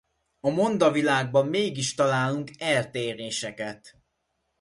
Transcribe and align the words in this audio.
A 0.39 0.49
mondavilágban 0.49 1.47
mégis 1.47 1.93
találunk 1.93 2.51
eltéréseket. 2.57 3.99